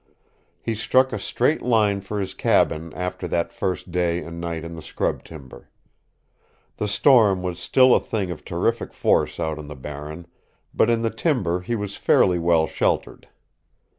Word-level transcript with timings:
He 0.63 0.73
struck 0.73 1.13
a 1.13 1.19
straight 1.19 1.61
line 1.61 2.01
for 2.01 2.19
his 2.19 2.33
cabin 2.33 2.91
after 2.95 3.27
that 3.27 3.53
first 3.53 3.91
day 3.91 4.23
and 4.23 4.41
night 4.41 4.63
in 4.65 4.73
the 4.75 4.81
scrub 4.81 5.23
timber. 5.23 5.69
The 6.77 6.87
storm 6.87 7.43
was 7.43 7.59
still 7.59 7.93
a 7.93 7.99
thing 7.99 8.31
of 8.31 8.43
terrific 8.43 8.93
force 8.95 9.39
out 9.39 9.59
on 9.59 9.67
the 9.67 9.75
barren, 9.75 10.25
but 10.73 10.89
in 10.89 11.03
the 11.03 11.11
timber 11.11 11.59
he 11.59 11.75
was 11.75 11.97
fairly 11.97 12.39
well 12.39 12.65
sheltered. 12.65 13.27